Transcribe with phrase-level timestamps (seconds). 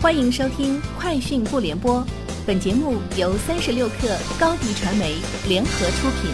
[0.00, 1.96] 欢迎收听《快讯不联播》，
[2.46, 5.16] 本节目由三十六克高低传媒
[5.48, 6.30] 联合出品。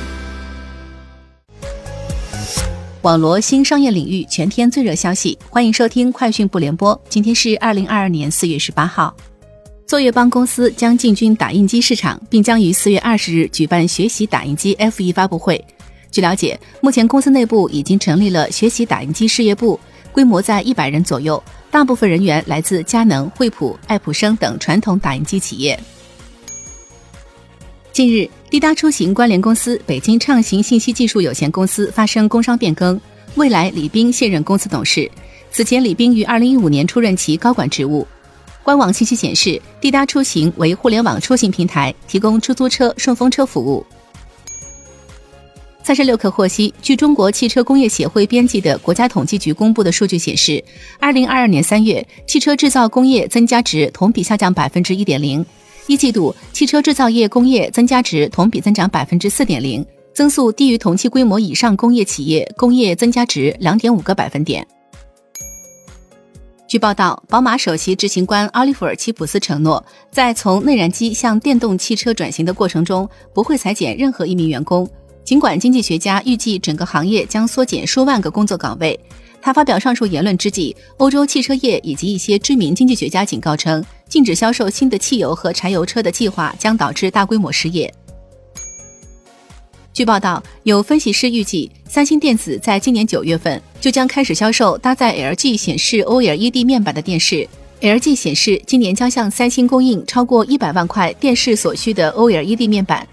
[3.00, 6.94] 网罗新商业领域全天最热消息，欢迎收听《快讯不联播》。
[7.08, 9.16] 今天是二零二二年四月十八号。
[9.86, 15.64] 作业帮公司将进军打印机市场，并将于四月二十日举办学习打印机 F 一发布会。
[16.10, 19.80] 据了解，目前公司内部已经成立了学习打印机事业部，
[20.12, 21.42] 规模在一百人左右。
[21.74, 25.76] 大部分人员来自佳能、惠普、爱普生等传统打印机企业。
[27.90, 33.00] 近日，滴答出行关联公司北京畅行信息技术有限公司发生工商变更，
[33.34, 35.10] 未来李斌现任公司董事。
[35.50, 38.06] 此前，李斌于二零一五年出任其高管职务。
[38.62, 43.84] 官网信息显示，滴答出行为互联网出行平台，提供出租车、顺风车服务。
[45.84, 50.64] 三十六氪获悉，据中国汽车工业协会编辑的国家统计局公布的数据显示，
[50.98, 55.44] 二零二二年三月，汽车制造工业增加值同比下降百分之一点零，
[55.86, 64.66] 一季度汽车制造业工业增加值同比增长百分之四点零，增速低于同期规模以上工业企业工业增加值两点五个百分点。
[66.66, 74.88] 据报道，宝马首席执行官奥利弗尔·齐普斯承诺，在从内燃机向电动汽车转型的过程中，不会裁减任何一名员工。
[75.24, 78.98] 尽管经济学家预计整个行业将缩减数万个工作岗位，
[79.40, 87.92] 他发表上述言论之际，欧洲汽车业以及一些知名经济学家警告称，禁止销售新的汽油和柴油车的计划将导致大规模失业。
[89.94, 97.48] 据报道，有分析师预计，三星电子在今年九月份就将开始销售搭载 LG 显示 OLED 面板的电视。
[97.80, 103.06] LG 显示今年将向三星供应超过一百万块电视所需的 OLED 面板。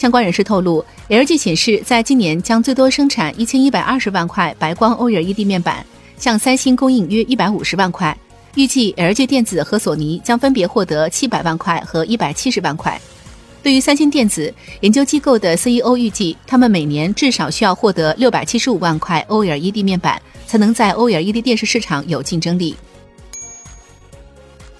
[0.00, 5.84] 相关人士透露，LG 显示在今年将最多生产一千一百二十万块白光 OLED 面板，
[6.16, 8.16] 向三星供应约一百五十万块。
[8.54, 12.98] 预计 LG 电子和索尼将分别获得七百万块和一百七十万块。
[13.62, 22.74] 对于三星电子，研究机构的 CEO 预计，他们每年至少需要获得六百七十五万块 OLED 面板，才能在 OLED 电视市场有竞争力。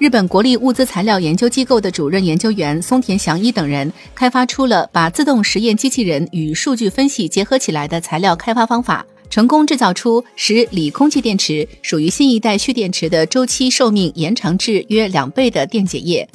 [0.00, 16.26] 日本国立物资材料研究机构的主任研究员松田祥一等人开发出了把自动实验机器人与数据分析结合起来的材料开发方法，成功制造出使锂空气电池属于新一代蓄电池的周期寿命延长至约两倍的电解液。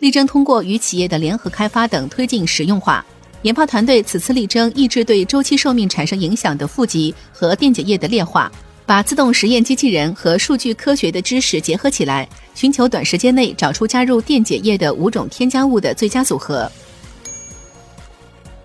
[0.00, 3.06] 力争通过与企业的联合开发等推进实用化。
[3.42, 8.50] 研发团队此次力争抑制对周期寿命产生影响的负极和电解液的劣化。
[8.92, 16.70] 把自动实验机器人和数据科学的知识结合起来，寻求短时间内找出加入电解液的五种添加物的最佳组合。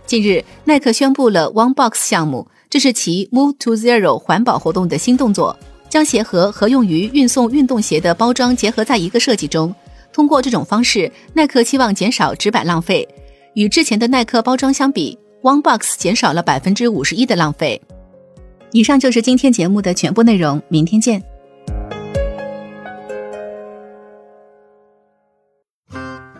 [0.05, 9.73] 近日，耐克宣布了 One Box 项目，这是其 Move to Zero 环保活动的新动作，将鞋盒和用于运送运动鞋的包装结合在一个设计中。
[10.11, 13.07] 通过这种方式，耐克希望减少纸板浪费。
[13.53, 17.81] 与之前的耐克包装相比，One Box 减少了百分之五十一的浪费。
[18.73, 21.23] 以上就是今天节目的全部内容，明天见。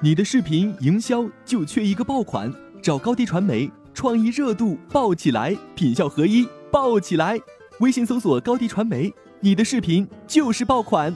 [0.02, 7.40] 你的视频营销就缺一个爆款，找高低传媒，创意热度爆起来，品效合一爆起来。
[7.80, 11.16] 微信搜索高低传媒，你的视频就是爆款。